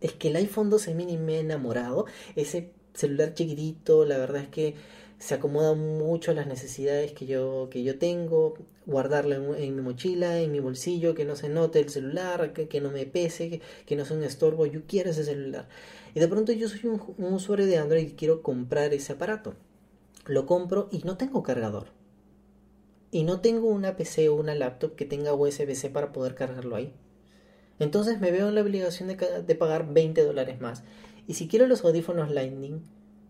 es 0.00 0.12
que 0.12 0.28
el 0.28 0.36
iPhone 0.36 0.70
12 0.70 0.94
mini 0.94 1.16
me 1.16 1.36
ha 1.36 1.40
enamorado. 1.40 2.06
Ese 2.36 2.70
celular 2.94 3.34
chiquitito, 3.34 4.04
la 4.04 4.18
verdad 4.18 4.42
es 4.42 4.48
que 4.48 4.74
se 5.18 5.34
acomoda 5.34 5.74
mucho 5.74 6.30
a 6.30 6.34
las 6.34 6.46
necesidades 6.46 7.12
que 7.12 7.26
yo, 7.26 7.68
que 7.70 7.82
yo 7.82 7.98
tengo. 7.98 8.54
Guardarlo 8.86 9.54
en, 9.54 9.76
mi 9.76 9.82
mochila, 9.82 10.38
en 10.40 10.50
mi 10.50 10.60
bolsillo, 10.60 11.14
que 11.14 11.26
no 11.26 11.36
se 11.36 11.48
note 11.50 11.78
el 11.80 11.90
celular, 11.90 12.52
que, 12.52 12.80
no 12.80 12.90
me 12.90 13.04
pese, 13.04 13.60
que, 13.84 13.96
no 13.96 14.04
sea 14.06 14.16
un 14.16 14.24
estorbo. 14.24 14.64
Yo 14.64 14.82
quiero 14.86 15.10
ese 15.10 15.24
celular. 15.24 15.68
Y 16.14 16.20
de 16.20 16.28
pronto 16.28 16.52
yo 16.52 16.68
soy 16.68 16.86
un, 16.86 17.02
un 17.18 17.34
usuario 17.34 17.66
de 17.66 17.76
Android 17.76 18.08
y 18.08 18.12
quiero 18.12 18.42
comprar 18.42 18.94
ese 18.94 19.12
aparato. 19.12 19.54
Lo 20.26 20.46
compro 20.46 20.88
y 20.90 20.98
no 20.98 21.16
tengo 21.18 21.42
cargador 21.42 21.98
y 23.10 23.24
no 23.24 23.40
tengo 23.40 23.68
una 23.68 23.96
PC 23.96 24.28
o 24.28 24.34
una 24.34 24.54
laptop 24.54 24.94
que 24.94 25.04
tenga 25.04 25.34
USB-C 25.34 25.90
para 25.90 26.12
poder 26.12 26.34
cargarlo 26.34 26.76
ahí. 26.76 26.92
Entonces 27.78 28.20
me 28.20 28.30
veo 28.30 28.48
en 28.48 28.54
la 28.54 28.62
obligación 28.62 29.08
de, 29.08 29.54
pagar 29.54 29.92
20 29.92 30.24
dólares 30.24 30.60
más. 30.60 30.82
Y 31.26 31.34
si 31.34 31.48
quiero 31.48 31.66
los 31.66 31.84
audífonos 31.84 32.30
Lightning, 32.30 32.82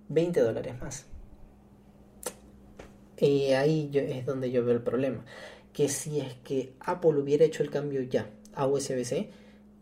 20 0.09 0.40
dólares 0.40 0.75
más. 0.80 1.07
Y 3.20 3.52
ahí 3.52 3.90
es 3.94 4.26
donde 4.26 4.50
yo 4.50 4.64
veo 4.64 4.75
el 4.75 4.82
problema. 4.82 5.25
Que 5.72 5.88
si 5.88 6.20
es 6.20 6.34
que 6.44 6.72
Apple 6.80 7.18
hubiera 7.18 7.44
hecho 7.44 7.62
el 7.62 7.70
cambio 7.70 8.02
ya 8.02 8.30
a 8.54 8.66
USB-C, 8.66 9.30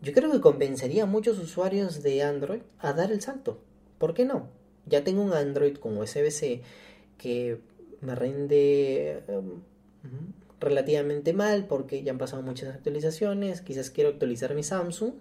yo 0.01 0.13
creo 0.13 0.31
que 0.31 0.41
convencería 0.41 1.03
a 1.03 1.07
muchos 1.07 1.39
usuarios 1.39 2.03
de 2.03 2.23
Android 2.23 2.61
a 2.79 2.93
dar 2.93 3.11
el 3.11 3.21
salto. 3.21 3.59
¿Por 3.97 4.13
qué 4.13 4.25
no? 4.25 4.49
Ya 4.85 5.03
tengo 5.03 5.21
un 5.21 5.33
Android 5.33 5.77
con 5.77 5.97
USB-C 5.97 6.61
que 7.17 7.59
me 8.01 8.15
rinde 8.15 9.23
em, 9.27 9.61
relativamente 10.59 11.33
mal 11.33 11.65
porque 11.65 12.03
ya 12.03 12.11
han 12.11 12.17
pasado 12.17 12.41
muchas 12.41 12.73
actualizaciones, 12.73 13.61
quizás 13.61 13.89
quiero 13.89 14.11
actualizar 14.11 14.53
mi 14.53 14.63
Samsung, 14.63 15.13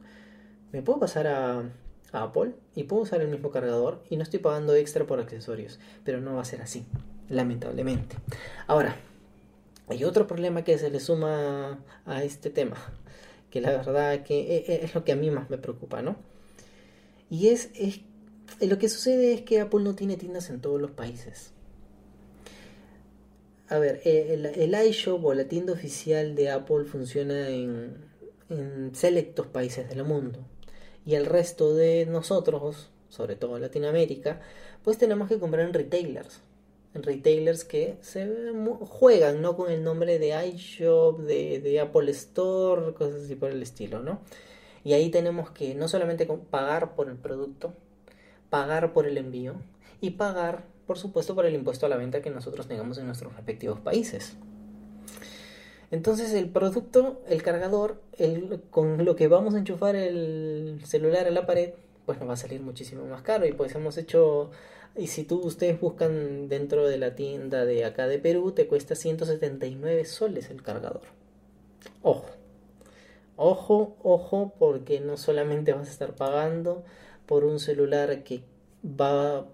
me 0.72 0.82
puedo 0.82 1.00
pasar 1.00 1.26
a, 1.26 1.70
Apple 2.12 2.54
y 2.74 2.84
puedo 2.84 3.02
usar 3.02 3.20
el 3.20 3.28
mismo 3.28 3.50
cargador 3.50 4.02
y 4.08 4.16
no 4.16 4.22
estoy 4.22 4.38
pagando 4.38 4.74
extra 4.74 5.06
por 5.06 5.20
accesorios, 5.20 5.78
pero 6.02 6.20
no 6.20 6.34
va 6.34 6.42
a 6.42 6.46
ser 6.46 6.62
así, 6.62 6.86
lamentablemente. 7.28 8.16
Ahora, 8.66 8.96
hay 9.88 10.04
otro 10.04 10.26
problema 10.26 10.64
que 10.64 10.78
se 10.78 10.90
le 10.90 11.00
suma 11.00 11.78
a 12.04 12.24
este 12.24 12.50
tema, 12.50 12.76
que 13.50 13.60
la 13.60 13.70
verdad 13.70 14.22
que 14.24 14.56
e, 14.56 14.64
e, 14.72 14.84
es 14.84 14.94
lo 14.94 15.04
que 15.04 15.12
a 15.12 15.16
mí 15.16 15.30
más 15.30 15.48
me 15.50 15.58
preocupa, 15.58 16.02
¿no? 16.02 16.16
Y 17.30 17.48
es, 17.48 17.70
es 17.74 18.00
lo 18.60 18.78
que 18.78 18.88
sucede 18.88 19.34
es 19.34 19.42
que 19.42 19.60
Apple 19.60 19.82
no 19.82 19.94
tiene 19.94 20.16
tiendas 20.16 20.50
en 20.50 20.60
todos 20.60 20.80
los 20.80 20.90
países. 20.90 21.52
A 23.68 23.78
ver, 23.78 24.00
eh, 24.04 24.34
el, 24.34 24.46
el 24.46 24.86
iShop 24.88 25.24
o 25.24 25.34
la 25.34 25.44
tienda 25.44 25.72
oficial 25.72 26.36
de 26.36 26.50
Apple 26.50 26.84
funciona 26.84 27.48
en, 27.48 27.96
en 28.48 28.94
selectos 28.94 29.46
países 29.46 29.88
del 29.88 30.04
mundo. 30.04 30.38
Y 31.04 31.14
el 31.14 31.26
resto 31.26 31.74
de 31.74 32.06
nosotros, 32.06 32.90
sobre 33.08 33.36
todo 33.36 33.58
Latinoamérica, 33.58 34.40
pues 34.82 34.98
tenemos 34.98 35.28
que 35.28 35.38
comprar 35.38 35.66
en 35.66 35.74
retailers. 35.74 36.40
Retailers 37.02 37.64
que 37.64 37.96
se 38.00 38.52
juegan, 38.80 39.42
¿no? 39.42 39.56
Con 39.56 39.70
el 39.70 39.82
nombre 39.82 40.18
de 40.18 40.46
iShop, 40.48 41.20
de, 41.20 41.60
de 41.60 41.80
Apple 41.80 42.10
Store, 42.10 42.94
cosas 42.94 43.24
así 43.24 43.34
por 43.34 43.50
el 43.50 43.62
estilo, 43.62 44.00
¿no? 44.00 44.20
Y 44.84 44.92
ahí 44.92 45.10
tenemos 45.10 45.50
que 45.50 45.74
no 45.74 45.88
solamente 45.88 46.26
pagar 46.26 46.94
por 46.94 47.08
el 47.08 47.16
producto, 47.16 47.74
pagar 48.50 48.92
por 48.92 49.06
el 49.06 49.18
envío 49.18 49.54
y 50.00 50.10
pagar 50.10 50.64
por 50.86 50.98
supuesto 50.98 51.34
por 51.34 51.46
el 51.46 51.54
impuesto 51.54 51.86
a 51.86 51.88
la 51.88 51.96
venta 51.96 52.22
que 52.22 52.30
nosotros 52.30 52.68
tengamos 52.68 52.98
en 52.98 53.06
nuestros 53.06 53.34
respectivos 53.34 53.80
países. 53.80 54.36
Entonces 55.90 56.32
el 56.32 56.48
producto, 56.48 57.20
el 57.28 57.42
cargador, 57.42 58.00
el, 58.18 58.60
con 58.70 59.04
lo 59.04 59.16
que 59.16 59.28
vamos 59.28 59.54
a 59.54 59.58
enchufar 59.58 59.94
el 59.96 60.80
celular 60.84 61.26
a 61.26 61.30
la 61.30 61.46
pared, 61.46 61.74
pues 62.06 62.18
nos 62.18 62.28
va 62.28 62.34
a 62.34 62.36
salir 62.36 62.60
muchísimo 62.62 63.04
más 63.04 63.22
caro. 63.22 63.46
Y 63.46 63.52
pues 63.52 63.74
hemos 63.74 63.98
hecho, 63.98 64.50
y 64.96 65.08
si 65.08 65.24
tú 65.24 65.40
ustedes 65.40 65.80
buscan 65.80 66.48
dentro 66.48 66.88
de 66.88 66.98
la 66.98 67.14
tienda 67.14 67.64
de 67.64 67.84
acá 67.84 68.06
de 68.06 68.18
Perú, 68.18 68.52
te 68.52 68.66
cuesta 68.66 68.94
179 68.94 70.04
soles 70.06 70.50
el 70.50 70.62
cargador. 70.62 71.02
Ojo, 72.02 72.30
ojo, 73.36 73.96
ojo, 74.02 74.54
porque 74.58 75.00
no 75.00 75.16
solamente 75.16 75.72
vas 75.72 75.88
a 75.88 75.92
estar 75.92 76.14
pagando 76.14 76.84
por 77.26 77.44
un 77.44 77.60
celular 77.60 78.22
que 78.22 78.42
va 78.82 79.46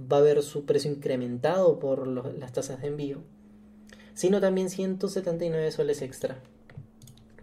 va 0.00 0.18
a 0.18 0.20
ver 0.20 0.42
su 0.42 0.64
precio 0.64 0.90
incrementado 0.90 1.78
por 1.78 2.06
las 2.06 2.52
tasas 2.52 2.80
de 2.80 2.88
envío, 2.88 3.18
sino 4.14 4.40
también 4.40 4.70
179 4.70 5.70
soles 5.70 6.02
extra 6.02 6.38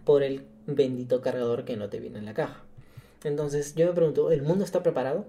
por 0.04 0.22
el 0.22 0.46
bendito 0.66 1.20
cargador 1.20 1.64
que 1.64 1.76
no 1.76 1.88
te 1.88 2.00
viene 2.00 2.18
en 2.18 2.26
la 2.26 2.34
caja. 2.34 2.64
Entonces 3.24 3.74
yo 3.74 3.86
me 3.86 3.92
pregunto, 3.92 4.30
¿el 4.30 4.42
mundo 4.42 4.64
está 4.64 4.82
preparado? 4.82 5.26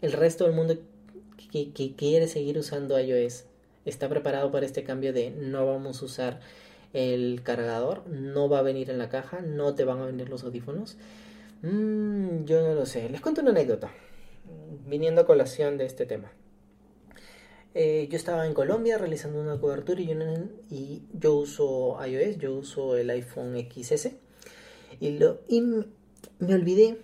¿El 0.00 0.12
resto 0.12 0.44
del 0.44 0.54
mundo 0.54 0.76
que, 1.50 1.94
quiere 1.96 2.28
seguir 2.28 2.58
usando 2.58 2.98
iOS 2.98 3.44
está 3.84 4.08
preparado 4.08 4.50
para 4.50 4.66
este 4.66 4.84
cambio 4.84 5.12
de 5.12 5.30
no 5.30 5.66
vamos 5.66 6.02
a 6.02 6.04
usar 6.04 6.40
el 6.92 7.42
cargador, 7.42 8.06
no 8.08 8.48
va 8.48 8.58
a 8.58 8.62
venir 8.62 8.90
en 8.90 8.98
la 8.98 9.08
caja, 9.08 9.40
no 9.40 9.74
te 9.74 9.84
van 9.84 10.00
a 10.00 10.06
venir 10.06 10.28
los 10.28 10.44
audífonos? 10.44 10.96
Mm, 11.62 12.44
yo 12.44 12.62
no 12.62 12.74
lo 12.74 12.86
sé. 12.86 13.08
Les 13.08 13.20
cuento 13.20 13.40
una 13.40 13.50
anécdota 13.50 13.90
viniendo 14.86 15.22
a 15.22 15.26
colación 15.26 15.78
de 15.78 15.86
este 15.86 16.06
tema. 16.06 16.32
Eh, 17.74 18.08
yo 18.10 18.16
estaba 18.16 18.46
en 18.46 18.54
Colombia 18.54 18.98
realizando 18.98 19.40
una 19.40 19.60
cobertura 19.60 20.00
y 20.00 20.06
yo, 20.08 20.14
y 20.70 21.02
yo 21.12 21.34
uso 21.34 21.96
iOS, 22.04 22.38
yo 22.38 22.54
uso 22.54 22.96
el 22.96 23.10
iPhone 23.10 23.56
XS 23.56 24.10
y, 24.98 25.18
lo, 25.18 25.40
y 25.46 25.62
me 26.40 26.54
olvidé 26.54 26.98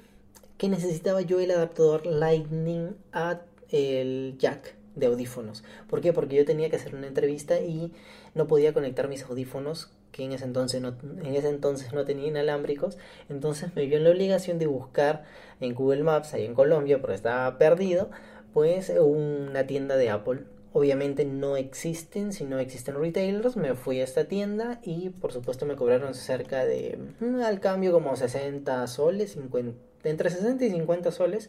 que 0.58 0.68
necesitaba 0.68 1.20
yo 1.20 1.38
el 1.38 1.50
adaptador 1.50 2.06
Lightning 2.06 2.96
a 3.12 3.40
el 3.70 4.36
jack 4.38 4.74
de 4.94 5.06
audífonos. 5.06 5.62
¿Por 5.88 6.00
qué? 6.00 6.12
Porque 6.12 6.36
yo 6.36 6.44
tenía 6.44 6.70
que 6.70 6.76
hacer 6.76 6.94
una 6.94 7.06
entrevista 7.06 7.60
y 7.60 7.92
no 8.34 8.46
podía 8.46 8.72
conectar 8.72 9.08
mis 9.08 9.22
audífonos 9.24 9.90
que 10.10 10.24
en 10.24 10.32
ese 10.32 10.44
entonces 10.46 10.80
no, 10.80 10.96
en 11.22 11.34
ese 11.34 11.50
entonces 11.50 11.92
no 11.92 12.06
tenía 12.06 12.28
inalámbricos, 12.28 12.96
entonces 13.28 13.76
me 13.76 13.84
vio 13.84 13.98
en 13.98 14.04
la 14.04 14.10
obligación 14.10 14.58
de 14.58 14.66
buscar 14.66 15.24
en 15.60 15.74
Google 15.74 16.02
Maps, 16.04 16.32
ahí 16.32 16.46
en 16.46 16.54
Colombia, 16.54 17.02
porque 17.02 17.16
estaba 17.16 17.58
perdido, 17.58 18.10
pues 18.54 18.90
una 18.98 19.66
tienda 19.66 19.98
de 19.98 20.08
Apple. 20.08 20.44
Obviamente 20.78 21.24
no 21.24 21.56
existen, 21.56 22.34
si 22.34 22.44
no 22.44 22.58
existen 22.58 23.00
retailers, 23.00 23.56
me 23.56 23.74
fui 23.74 24.02
a 24.02 24.04
esta 24.04 24.26
tienda 24.26 24.78
y 24.82 25.08
por 25.08 25.32
supuesto 25.32 25.64
me 25.64 25.74
cobraron 25.74 26.12
cerca 26.14 26.66
de, 26.66 26.98
mm, 27.18 27.40
al 27.40 27.60
cambio 27.60 27.92
como 27.92 28.14
60 28.14 28.86
soles, 28.86 29.32
50, 29.32 29.74
entre 30.04 30.28
60 30.28 30.66
y 30.66 30.70
50 30.72 31.12
soles, 31.12 31.48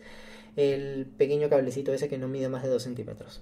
el 0.56 1.08
pequeño 1.18 1.50
cablecito 1.50 1.92
ese 1.92 2.08
que 2.08 2.18
no 2.18 2.30
mide 2.30 2.48
más 2.48 2.64
de 2.64 2.70
2 2.70 2.82
centímetros. 2.82 3.42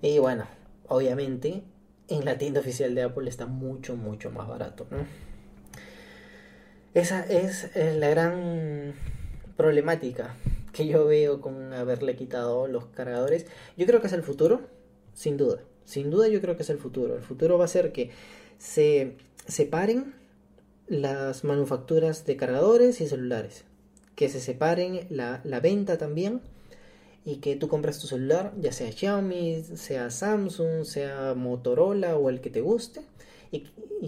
Y 0.00 0.20
bueno, 0.20 0.46
obviamente 0.86 1.64
en 2.06 2.24
la 2.24 2.38
tienda 2.38 2.60
oficial 2.60 2.94
de 2.94 3.02
Apple 3.02 3.28
está 3.28 3.46
mucho, 3.46 3.96
mucho 3.96 4.30
más 4.30 4.46
barato. 4.46 4.86
Esa 6.94 7.26
es 7.26 7.72
la 7.74 8.08
gran 8.08 8.94
problemática 9.56 10.36
que 10.76 10.86
yo 10.86 11.06
veo 11.06 11.40
con 11.40 11.72
haberle 11.72 12.16
quitado 12.16 12.66
los 12.66 12.86
cargadores. 12.86 13.46
Yo 13.76 13.86
creo 13.86 14.00
que 14.00 14.08
es 14.08 14.12
el 14.12 14.22
futuro, 14.22 14.60
sin 15.14 15.36
duda. 15.36 15.60
Sin 15.84 16.10
duda 16.10 16.28
yo 16.28 16.40
creo 16.40 16.56
que 16.56 16.62
es 16.62 16.70
el 16.70 16.78
futuro. 16.78 17.16
El 17.16 17.22
futuro 17.22 17.58
va 17.58 17.64
a 17.64 17.68
ser 17.68 17.92
que 17.92 18.10
se 18.58 19.16
separen 19.46 20.14
las 20.88 21.44
manufacturas 21.44 22.26
de 22.26 22.36
cargadores 22.36 23.00
y 23.00 23.08
celulares. 23.08 23.64
Que 24.14 24.28
se 24.28 24.40
separen 24.40 25.06
la, 25.10 25.40
la 25.44 25.60
venta 25.60 25.98
también 25.98 26.42
y 27.24 27.36
que 27.36 27.56
tú 27.56 27.68
compras 27.68 27.98
tu 27.98 28.06
celular, 28.06 28.52
ya 28.60 28.72
sea 28.72 28.92
Xiaomi, 28.92 29.64
sea 29.64 30.10
Samsung, 30.10 30.84
sea 30.84 31.34
Motorola 31.34 32.16
o 32.16 32.30
el 32.30 32.40
que 32.40 32.50
te 32.50 32.60
guste, 32.60 33.02
y, 33.50 33.64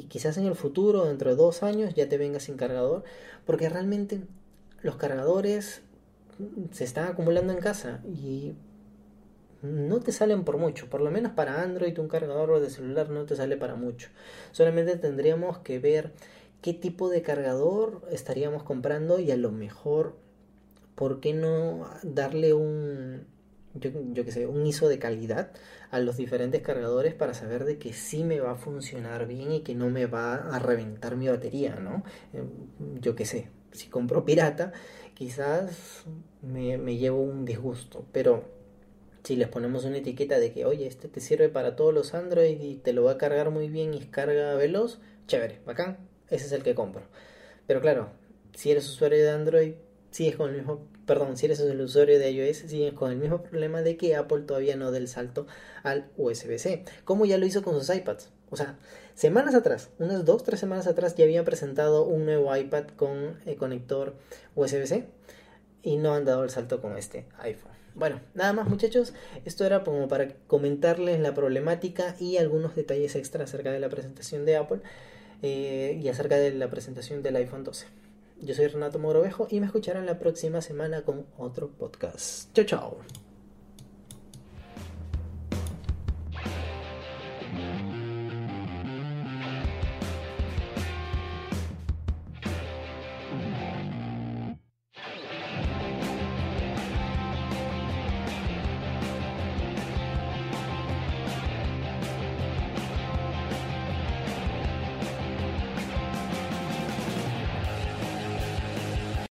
quizás 0.09 0.37
en 0.39 0.47
el 0.47 0.55
futuro, 0.55 1.05
dentro 1.05 1.31
de 1.31 1.37
dos 1.37 1.63
años, 1.63 1.95
ya 1.95 2.09
te 2.09 2.19
venga 2.19 2.41
sin 2.41 2.57
cargador, 2.57 3.03
porque 3.45 3.69
realmente 3.69 4.21
los 4.83 4.97
cargadores 4.97 5.83
se 6.71 6.85
están 6.85 7.09
acumulando 7.09 7.53
en 7.53 7.61
casa 7.61 8.01
y 8.05 8.55
no 9.63 10.01
te 10.01 10.13
salen 10.13 10.45
por 10.45 10.57
mucho, 10.57 10.89
por 10.89 11.01
lo 11.01 11.11
menos 11.11 11.33
para 11.33 11.63
Android 11.63 11.99
un 11.99 12.09
cargador 12.09 12.61
de 12.61 12.71
celular 12.71 13.11
no 13.11 13.25
te 13.25 13.37
sale 13.37 13.57
para 13.57 13.75
mucho. 13.75 14.09
Solamente 14.53 14.97
tendríamos 14.97 15.59
que 15.59 15.79
ver 15.79 16.13
qué 16.63 16.75
tipo 16.75 17.09
de 17.09 17.23
cargador 17.23 18.03
estaríamos 18.11 18.63
comprando 18.63 19.19
y 19.19 19.31
a 19.31 19.37
lo 19.37 19.51
mejor 19.51 20.17
¿por 20.99 21.21
qué 21.21 21.33
no 21.33 21.89
darle 22.03 22.55
un, 22.55 23.25
yo, 23.75 24.25
que 24.25 24.33
sé, 24.33 24.49
un 24.49 24.67
ISO 24.67 24.89
de 24.89 24.99
calidad 24.99 25.53
a 25.93 26.01
los 26.01 26.17
diferentes 26.17 26.61
cargadores 26.61 27.15
para 27.15 27.35
saber 27.35 27.65
de 27.65 27.79
que 27.79 27.93
sí 27.93 28.25
me 28.25 28.41
va 28.41 28.51
a 28.53 28.57
funcionar 28.57 29.29
bien 29.29 29.53
y 29.53 29.61
que 29.61 29.77
no 29.77 29.91
me 29.91 30.07
va 30.07 30.35
a 30.35 30.59
reventar 30.59 31.15
mi 31.15 31.29
batería, 31.29 31.77
¿no? 31.77 32.03
Eh, 32.33 32.43
yo 33.01 33.15
que 33.15 33.27
sé, 33.27 33.49
si 33.71 33.87
compro 33.89 34.25
pirata, 34.25 34.73
quizás 35.19 36.05
me, 36.43 36.79
me 36.79 36.97
llevo 36.97 37.21
un 37.21 37.45
disgusto, 37.45 38.07
pero 38.13 38.45
si 39.25 39.35
les 39.35 39.49
ponemos 39.49 39.85
una 39.85 39.99
etiqueta 39.99 40.39
de 40.39 40.53
que, 40.53 40.65
oye, 40.65 40.87
este 40.87 41.09
te 41.09 41.19
sirve 41.19 41.49
para 41.49 41.75
todos 41.75 41.93
los 41.93 42.15
Android 42.15 42.61
y 42.61 42.77
te 42.77 42.93
lo 42.93 43.03
va 43.03 43.13
a 43.13 43.19
cargar 43.19 43.51
muy 43.51 43.69
bien 43.69 43.95
y 43.95 43.99
carga 43.99 44.55
veloz, 44.55 45.01
chévere, 45.27 45.59
bacán, 45.67 45.99
ese 46.31 46.47
es 46.47 46.53
el 46.53 46.63
que 46.63 46.77
compro. 46.77 47.03
Pero 47.67 47.81
claro, 47.81 48.11
si 48.55 48.71
eres 48.71 48.89
usuario 48.89 49.19
de 49.19 49.31
Android, 49.31 49.73
sigues 50.13 50.37
con 50.37 50.51
el 50.51 50.57
mismo, 50.57 50.87
perdón, 51.05 51.37
si 51.37 51.47
eres 51.47 51.59
el 51.59 51.81
usuario 51.81 52.21
de 52.21 52.31
iOS, 52.31 52.59
sigues 52.59 52.95
con 52.95 53.11
el 53.11 53.19
mismo 53.19 53.43
problema 53.43 53.83
de 53.83 53.97
que 53.97 54.15
Apple 54.15 54.43
todavía 54.43 54.77
no 54.77 54.93
da 54.93 54.99
el 54.99 55.09
salto 55.09 55.49
al 55.83 56.13
USB-C, 56.17 56.85
como 57.05 57.27
ya 57.27 57.39
lo 57.39 57.47
hizo 57.47 57.65
con 57.65 57.75
sus 57.75 57.93
iPads. 57.93 58.31
O 58.51 58.57
sea, 58.57 58.79
semanas 59.15 59.55
atrás, 59.55 59.91
unas 59.99 60.25
dos, 60.25 60.43
tres 60.45 60.61
semanas 60.61 60.87
atrás 60.87 61.15
ya 61.15 61.25
habían 61.25 61.45
presentado 61.45 62.05
un 62.05 62.25
nuevo 62.25 62.55
iPad 62.55 62.85
con 62.97 63.39
el 63.45 63.57
conector 63.57 64.15
USB-C 64.55 65.07
y 65.83 65.97
no 65.97 66.15
han 66.15 66.25
dado 66.25 66.45
el 66.45 66.51
salto 66.51 66.81
con 66.81 66.97
este 66.97 67.27
iPhone. 67.39 67.73
Bueno, 67.95 68.21
nada 68.35 68.53
más 68.53 68.69
muchachos, 68.69 69.13
esto 69.45 69.65
era 69.65 69.83
como 69.83 70.07
para 70.09 70.29
comentarles 70.47 71.21
la 71.21 71.35
problemática 71.35 72.15
y 72.21 72.37
algunos 72.37 72.77
detalles 72.77 73.17
extra 73.17 73.45
acerca 73.45 73.73
de 73.73 73.81
la 73.81 73.89
presentación 73.89 74.45
de 74.45 74.57
Apple 74.57 74.81
eh, 75.43 75.99
y 76.01 76.09
acerca 76.09 76.37
de 76.37 76.53
la 76.53 76.71
presentación 76.71 77.23
del 77.23 77.37
iPhone 77.37 77.65
12. 77.65 77.87
Yo 78.41 78.55
soy 78.55 78.69
Renato 78.69 79.01
Morovejo 79.01 79.49
y 79.51 79.59
me 79.59 79.67
escucharán 79.67 80.07
la 80.07 80.19
próxima 80.19 80.61
semana 80.61 81.03
con 81.03 81.27
otro 81.37 81.71
podcast. 81.71 82.53
Chao, 82.55 82.65
chao. 82.65 83.28